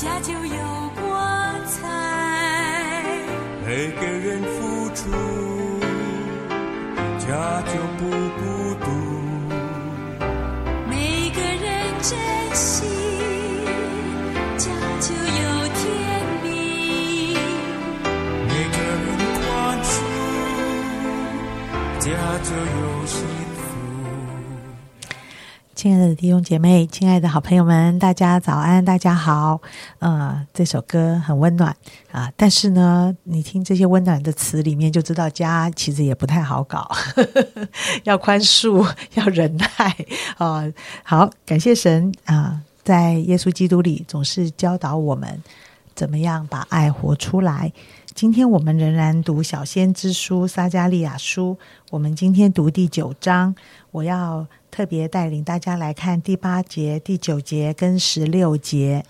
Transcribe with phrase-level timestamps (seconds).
[0.00, 1.04] 家就有光
[1.66, 1.76] 彩。
[3.66, 5.10] 每个人付出，
[7.18, 7.28] 家
[7.66, 8.40] 就不孤
[8.82, 8.86] 独。
[10.88, 11.68] 每个人
[12.00, 12.16] 珍
[12.54, 12.86] 惜，
[14.56, 14.70] 家
[15.00, 15.78] 就有甜
[16.44, 16.48] 蜜。
[18.48, 19.04] 每个人
[19.36, 19.44] 宽
[19.84, 19.92] 恕，
[21.98, 22.08] 家
[22.42, 23.49] 就有幸福。
[25.80, 29.58] 亲爱的弟兄姐妹，亲爱的好朋友们，大家早安，大家好。
[29.98, 31.74] 呃，这首歌很温暖
[32.12, 36.86] 啊，但是呢，你听这些温暖的词里面，就知道家其实也不太好搞，
[38.04, 39.66] 要宽恕，要忍耐
[40.36, 40.70] 啊。
[41.02, 45.42] 好，感谢神啊，在耶稣基督里总是教导我们
[45.94, 47.72] 怎么样把爱活出来。
[48.12, 51.56] 今天我们仍然读小先知书撒加利亚书，
[51.90, 53.54] 我们今天读第九章，
[53.92, 59.04] 我要特别带领大家来看第八节、第九节跟十六节。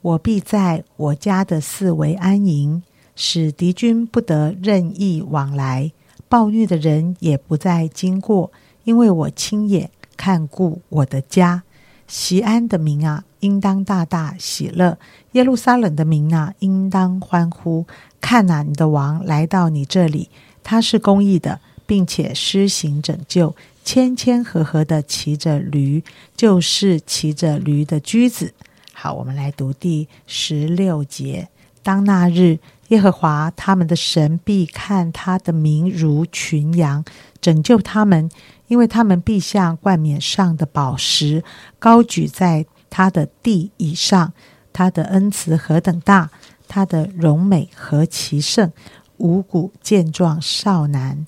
[0.00, 2.82] 我必在我家的四围安营，
[3.14, 5.92] 使敌军不得任意往来，
[6.28, 8.50] 暴虐的人也不再经过，
[8.84, 11.62] 因为我亲眼看顾我的家。
[12.06, 14.96] 西安的民啊，应当大大喜乐；
[15.32, 17.86] 耶路撒冷的民啊，应当欢呼。
[18.20, 20.28] 看哪、你的王来到你这里，
[20.64, 23.54] 他是公义的，并且施行拯救，
[23.92, 26.04] 谦谦和和的骑着驴，
[26.36, 28.54] 就是骑着驴的驹子。
[28.92, 31.48] 好，我们来读第十六节。
[31.82, 32.60] 当那日，
[32.90, 37.04] 耶和华他们的神必看他的名如群羊，
[37.40, 38.30] 拯救他们，
[38.68, 41.42] 因为他们必像冠冕上的宝石，
[41.80, 44.32] 高举在他的地以上。
[44.72, 46.30] 他的恩慈何等大，
[46.68, 48.70] 他的荣美何其盛！
[49.16, 51.26] 五谷健壮少男，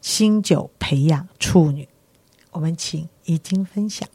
[0.00, 1.86] 新酒培养处女。
[2.58, 4.08] 我们请怡经分享。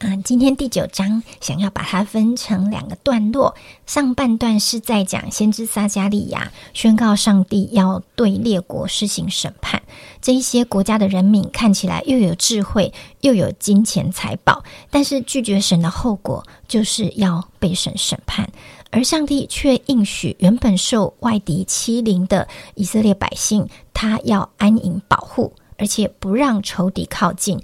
[0.00, 3.54] 嗯，今天第九章想要把它分成两个段落，
[3.86, 9.82] 上半段是在讲先知撒加利亚宣告上帝要对列国施行审判，
[10.20, 12.92] 这一些国家的人民看起来又有智慧
[13.22, 18.46] 又有金钱财宝，但是拒绝神的后果就是要被神审判，
[18.90, 27.60] 而上帝却应许原本受外敌欺凌的以色列百姓，他要安营保护，而且不让仇敌靠近。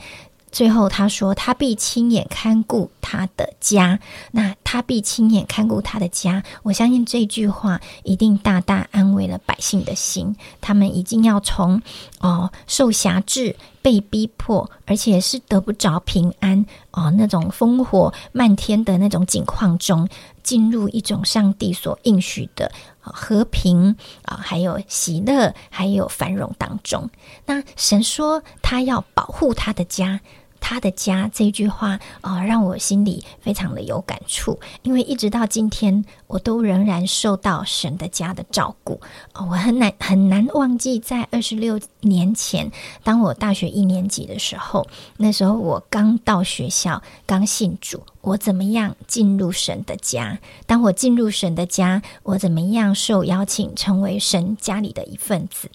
[0.50, 3.98] 最后，他说：“他必亲眼看顾他的家。
[4.32, 6.42] 那他必亲眼看顾他的家。
[6.62, 10.36] 我相信这句话一定大大安慰了百姓的心。
[10.60, 11.80] 他们一定要从
[12.20, 20.08] 哦受辖制、被逼迫，而且是得不着平安哦那种烽火漫天的那种景况中，
[20.42, 22.70] 进入一种上帝所应许的
[23.00, 27.10] 和平啊，还有喜乐，还有繁荣当中。
[27.44, 30.20] 那神说他要保护他的家。”
[30.62, 39.00] 他的家这句话啊，让我心里非常的有感触，因为一直到今天，我都仍然受到神的家的照顾，
[39.34, 42.70] 我很难很难忘记，在二十六年前，
[43.02, 44.86] 当我大学一年级的时候，
[45.16, 50.38] 那时候我刚到学校，刚信主，我怎么样进入神的家？
[50.64, 55.68] 当我进入神的家，我怎么样受邀请成为神家里的一份子？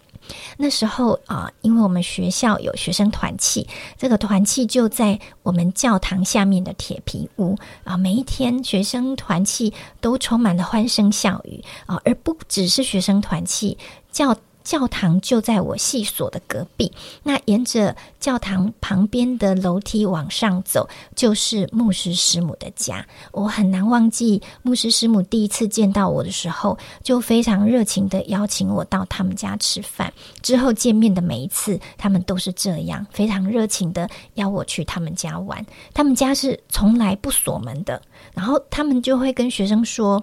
[0.58, 3.68] 那时候啊，因为我们学校有学生团契，
[3.98, 7.98] 这个团契就在我们教堂下面的铁皮屋啊。
[7.98, 13.78] 每一天，学生团契都充满了欢声笑语啊，而不只是学生团契
[14.12, 14.36] 教。
[14.68, 16.92] 教堂就在我系所的隔壁，
[17.24, 23.08] 那沿着教堂旁边的楼梯往上走，就是牧师师母的家。
[23.32, 30.12] 我很难忘记牧师师母第一次见到我的时候，就非常热情的邀请我到他们家吃饭。
[30.42, 35.66] 之后见面的每一次，他们都是这样，非常热情的邀我去他们家玩。
[35.94, 38.02] 他们家是从来不锁门的，
[38.34, 40.22] 然后他们就会跟学生说。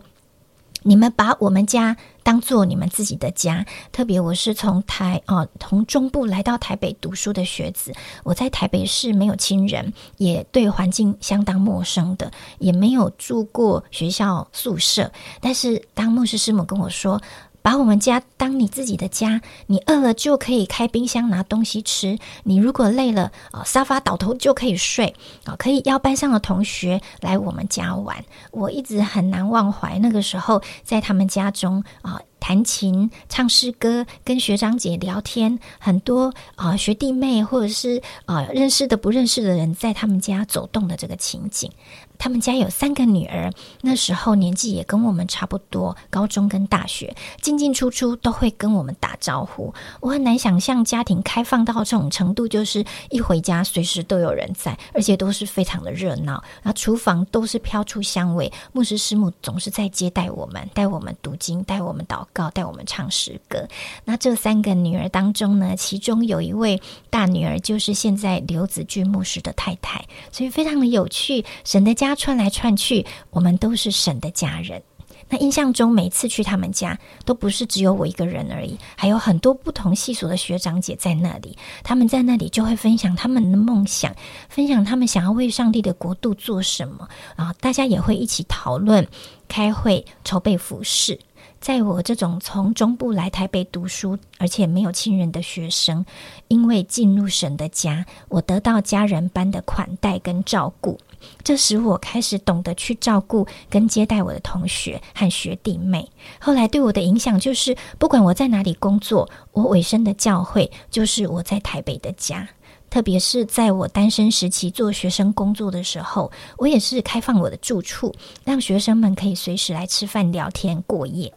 [0.86, 7.92] 你们把我们家当做你们自己的家，特别我是从台哦，从中部来到台北读书的学子，
[8.24, 15.12] 我在台北市没有亲人，也对环境相当陌生的，也没有住过学校宿舍。
[15.40, 17.22] 但是当牧师师母跟我说。
[17.64, 22.18] 把我们家当你自己的家，你饿了就可以开冰箱拿东西吃。
[22.42, 25.14] 你如果累了啊，沙发倒头就可以睡
[25.44, 28.22] 啊，可以邀班上的同学来我们家玩。
[28.50, 32.20] 我一直很难忘怀那个时候在他们家中啊。
[32.46, 36.26] 弹琴、唱诗歌，跟学长姐聊天，很多
[36.56, 41.72] 啊、呃学弟妹或者是啊、呃认识的不认识的人在他们家走动的这个情景。
[42.16, 43.50] 他们家有三个女儿，
[43.80, 49.74] 那时候年纪也跟我们差不多，高中跟大学，进进出出都会跟我们打招呼。
[50.00, 56.44] 我很难想象家庭开放到这种程度，就是一回家随时都有人在，而且都是非常的热闹。
[56.62, 63.66] 然后厨房都是飘出香味，牧师师母总是在接待我们，带我们读经，带我们祷告，带我们唱诗歌。
[64.04, 71.42] 那这三个女儿当中呢，其中有一位大女儿就是现在刘子俊牧师的太太，所以非常的有趣。
[71.64, 74.82] 神的家串来串去，我们都是神的家人。
[75.30, 81.56] 那印象中，每次去他们家，都不是只有我一个人而已，还有很多不同系所的学长姐在那里。
[81.82, 84.14] 他们在那里就会分享他们的梦想，
[84.50, 89.08] 分享他们想要为上帝的国度做什么，然后大家也会一起讨论、
[89.48, 91.18] 开会、筹备服饰。
[91.64, 96.04] 在我这种从中部来台北读书，而且没有亲人的学生，
[96.48, 101.00] 因为进入神的家，我得到家人般的款待跟照顾。
[101.42, 106.06] 这使我开始懂得去照顾跟接待我的同学和学弟妹。
[106.38, 112.46] 后来对我的影响就是，不管我在哪里工作，我委身的教会就是我在台北的家。
[112.90, 118.14] 特别是在我单身时期做学生工作的时候，我也是开放我的住处，
[118.44, 121.32] 让学生们可以随时来吃饭、聊天、过夜。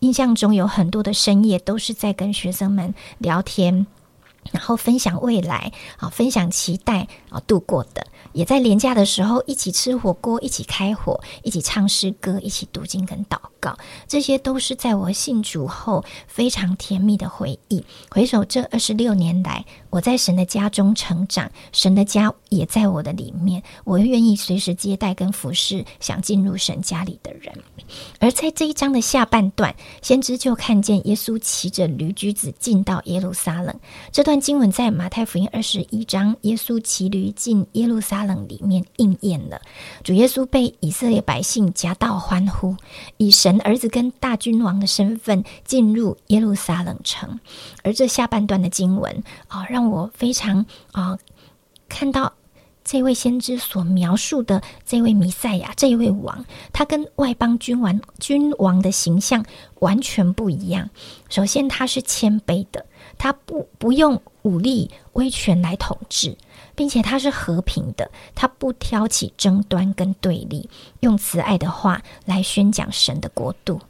[0.00, 3.86] 印象中有很多的深夜都是在跟学生们聊天。
[4.50, 13.76] 然后分享未来啊，分享期待啊度过的，也在廉假的时候一起吃火锅，一起开火，一起唱诗歌，一起读经跟祷告，
[14.06, 17.84] 这些都是在我信主后非常甜蜜的回忆。
[18.10, 27.52] 回首这二十六年来，我在神的家中成长，神的家也在我的里面，我愿意随时接待跟服侍想进入神家里的人。
[28.20, 33.74] 而在这一章的下半段，先知就看见耶稣骑着驴驹子进到耶路撒冷。
[34.12, 39.60] 这段经文在马太福音二十一章，耶稣骑驴进耶路撒冷里面应验了。
[40.02, 42.76] 主耶稣被以色列百姓夹道欢呼，
[43.16, 47.40] 以神儿子跟大君王的身份进入耶路撒冷城。
[47.82, 51.18] 而这下半段的经文啊，让我非常啊
[51.88, 52.32] 看到。
[52.84, 56.42] 这位先知所描述的这位弥赛亚，这一位王，
[56.72, 59.44] 他跟外邦君王君王的形象
[59.80, 60.88] 完全不一样。
[61.28, 62.86] 首先，他是谦卑的，
[63.18, 66.34] 他不不用武力威权来统治，
[66.78, 70.70] 并且他是和平的，他不挑起争端跟对立，
[71.00, 73.80] 用慈爱的话来宣讲神的国度。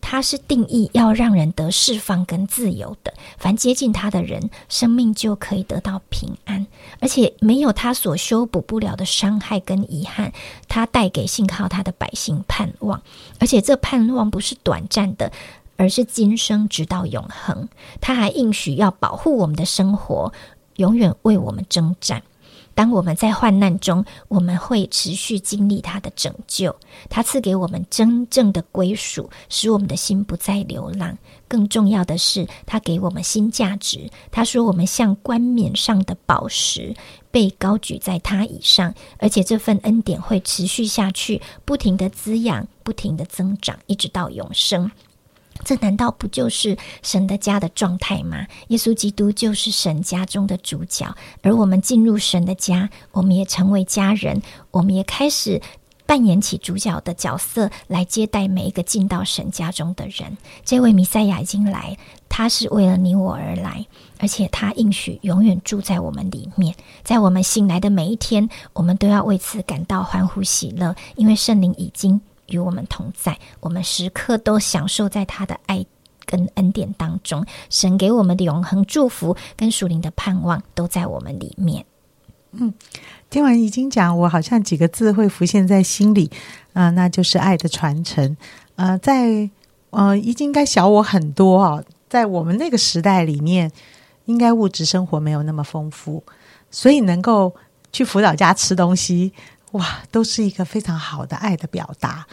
[0.00, 6.66] 他是定义要让人得释放跟自由的，凡接近他的人，生命就可以得到平安，
[7.00, 10.32] 而且没有他所修补不了的伤害跟遗憾。
[10.68, 13.02] 他带给信靠他的百姓盼望，
[13.40, 15.30] 而且这盼望不是短暂的，
[15.76, 17.68] 而是今生直到永恒。
[18.00, 20.32] 他还应许要保护我们的生活，
[20.76, 22.22] 永远为我们征战。
[22.78, 26.76] 当我们在患难中，我们会持续经历他的拯救。
[27.10, 31.18] 他赐给我们真正的归属，使我们的心不再流浪。
[31.48, 34.08] 更重要的是，他给我们新价值。
[34.30, 36.94] 他说，我们像冠冕上的宝石，
[37.32, 44.88] 被高举在他以上，而且这份恩典会持续下去，不停的滋养，不停的增长，一直到永生。
[45.64, 48.46] 这难道不就是神的家的状态吗？
[48.68, 54.40] 耶稣基督就是神家中的主角，而我们进入神的家，我们也成为家人，
[54.70, 55.60] 我们也开始
[56.06, 60.36] 扮演起主角的角色，来接待每一个进到神家中的人。
[60.64, 63.84] 这位弥赛亚已经来，他是为了你我而来，
[64.18, 66.74] 而且他应许永远住在我们里面。
[67.02, 72.20] 在我们醒来的每一天，我们都要为此感到欢呼喜乐，因为圣灵已经。
[72.48, 75.86] 与我们同在，我们时刻都享受在他的爱
[76.26, 77.46] 跟恩典当中。
[77.70, 81.84] 神给我们的永恒祝福跟属灵的盼望都在我们里面。
[82.52, 82.72] 嗯
[83.28, 86.30] 听完已经讲，我好像几个字会浮现在心里，
[86.72, 88.36] 啊、那就是爱的传承。
[88.76, 89.50] 呃，在
[89.90, 93.70] 呃，已经应该小我很多啊，在我们那个时代里面，
[94.24, 96.24] 应该物质生活没有那么丰富，
[96.70, 97.54] 所以能够
[97.92, 99.32] 去辅导家吃东西，
[99.72, 102.26] 哇，都是一个非常好的爱的表达。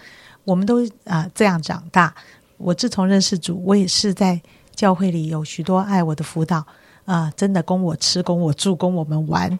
[0.44, 2.14] 我们都啊、这样长大。
[2.58, 4.42] 我自从认识主，我也是在
[4.74, 6.66] 教会里有许多爱我的辅导
[7.04, 9.60] 啊、真的供我吃、供我住、供我们玩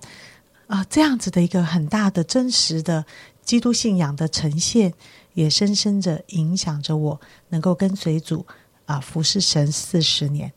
[0.68, 3.06] 啊、这样子的一个很大的真实的
[3.44, 4.94] 基督信仰的呈现，
[5.34, 8.46] 也深深的影响着我，能够跟随主
[8.86, 10.52] 啊、服侍神四十年。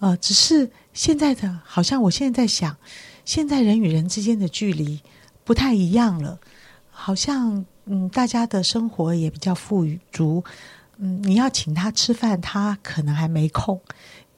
[0.00, 2.76] 呃，只是现在的，好像我现在在想，
[3.24, 5.00] 现在人与人之间的距离
[5.48, 6.38] 不太一样了，
[6.90, 10.44] 好像嗯，大家的生活也比较富足，
[10.98, 13.80] 嗯，你要请他吃饭，他可能还没空。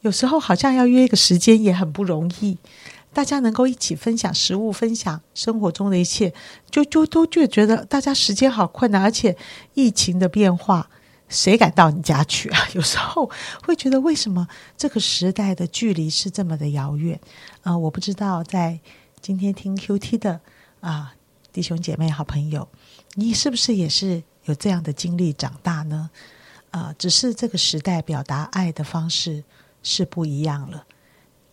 [0.03, 2.57] 有时候好像要约一个时间也很不容易。
[3.13, 6.33] 大家能够一起分享食物，分享生活中的一切，
[6.71, 9.37] 就就都就觉得大家时间好困难，而且
[9.75, 10.89] 疫情的变化，
[11.29, 12.61] 谁敢到你家去啊？
[12.75, 13.29] 有时候
[13.65, 17.19] 会觉得为什么这个时代的距离是这么的遥远？
[17.63, 18.79] 啊、我不知道在
[19.21, 20.41] 今天听 QT 的
[20.81, 21.15] 啊、
[21.53, 22.69] 弟兄姐妹好朋友，
[23.15, 26.11] 你是不是也是有这样的经历长大呢？
[26.71, 29.43] 啊、只是这个时代表达爱的方式
[29.83, 30.87] 是不一样了。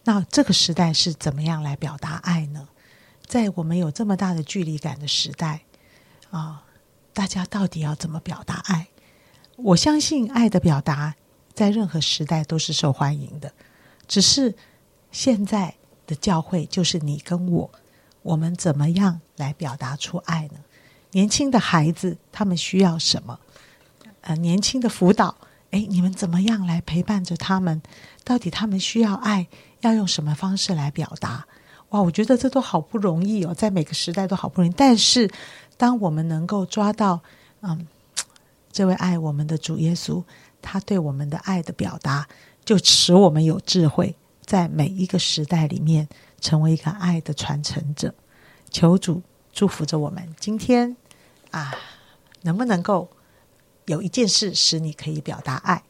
[0.03, 2.67] 那这个时代是怎么样来表达爱呢？
[3.25, 5.61] 在我们有这么大的距离感的时代
[6.29, 6.63] 啊，
[7.13, 8.87] 大家到底要怎么表达爱？
[9.57, 11.15] 我相信爱的表达
[11.53, 13.51] 在任何时代都是受欢迎的，
[14.07, 14.55] 只是
[15.11, 17.69] 现在的教会就是你跟我，
[18.27, 20.59] 我们怎么样来表达出爱呢？
[21.11, 23.39] 年轻的孩子他们需要什么？
[24.19, 25.37] 呃，年轻的辅导，
[25.71, 27.81] 哎，你们怎么样来陪伴着他们？
[28.25, 29.47] 到底他们需要爱，
[29.79, 31.45] 要用什么方式来表达？
[31.89, 34.73] 哇，我觉得这都好不容易哦，在每个时代都好不容易。
[34.75, 35.31] 但是，
[35.77, 37.21] 当我们能够抓到，
[37.61, 37.87] 嗯，
[38.73, 40.21] 这位爱我们的主耶稣，
[40.61, 42.27] 他对我们的爱的表达，
[42.65, 44.13] 就使我们有智慧，
[44.45, 48.13] 在每一个时代里面成为一个爱的传承者。
[48.69, 49.21] 求主
[49.53, 50.35] 祝福着我们。
[50.39, 50.95] 今天
[51.51, 51.73] 啊，
[52.41, 53.09] 能不能够
[53.85, 55.83] 有一件事使你可以表达爱？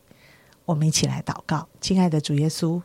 [0.66, 2.82] 我们一起来祷告，亲爱的主耶稣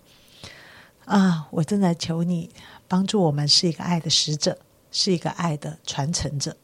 [1.05, 2.51] 啊，我真的求你
[2.87, 4.59] 帮助我们，是一个爱的使者，
[4.91, 6.57] 是一个爱的传承者。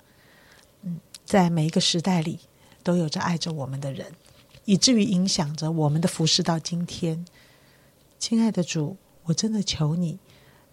[0.83, 2.39] 嗯，在每一个时代里，
[2.85, 4.13] 都有着爱着我们的人，
[4.65, 7.27] 以至于影响着我们的服饰到今天。
[8.19, 10.21] 亲爱的主，我真的求你，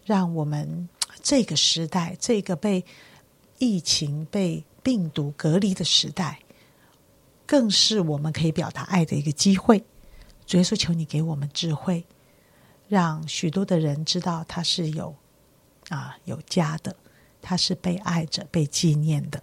[0.05, 0.87] 让我们
[1.21, 2.85] 这个时代，这个被
[3.57, 6.39] 疫情、被病毒隔离的时代，
[7.47, 9.83] 更是我们可以表达爱的一个机会。
[10.45, 12.05] 主耶稣，求你给我们智慧，
[12.87, 15.15] 让许多的人知道他是有
[15.89, 16.95] 啊有家的，
[17.41, 19.41] 他是被爱着、被纪念的。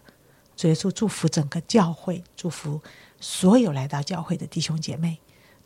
[0.55, 2.81] 主耶稣祝福整个教会，祝福
[3.19, 5.19] 所有来到教会的弟兄姐妹，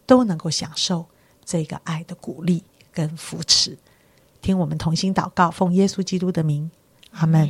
[0.07, 1.05] 都能够享受
[1.45, 3.77] 这个爱的鼓励跟扶持。
[4.47, 6.71] 听我们同心祷告，奉耶稣基督的名，
[7.11, 7.41] 阿门。
[7.43, 7.49] 爱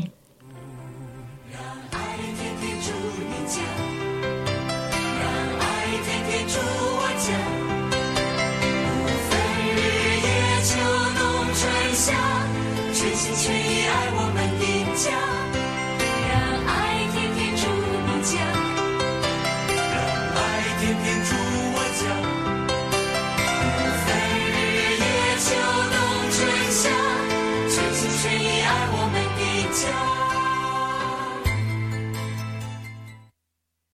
[2.38, 3.61] 天天住你家，
[5.21, 5.29] 让
[5.61, 5.62] 爱
[6.07, 7.29] 天天住我家。
[9.05, 9.31] 不分
[9.76, 9.79] 日
[10.25, 10.26] 夜
[10.65, 10.73] 秋
[11.19, 11.21] 冬
[11.53, 11.61] 春
[11.93, 12.07] 夏，
[12.95, 14.65] 全心全意爱我们的
[14.97, 15.05] 家。